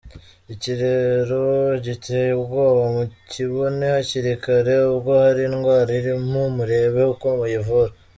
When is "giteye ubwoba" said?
1.85-2.81